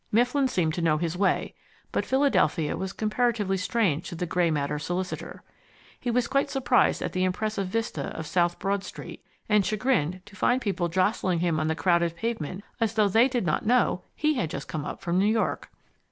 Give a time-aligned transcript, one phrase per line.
[0.11, 1.53] Mifflin seemed to know his way,
[1.91, 5.43] but Philadelphia was comparatively strange to the Grey Matter solicitor.
[5.99, 10.35] He was quite surprised at the impressive vista of South Broad Street, and chagrined to
[10.35, 14.33] find people jostling him on the crowded pavement as though they did not know he
[14.33, 15.69] had just come from New York.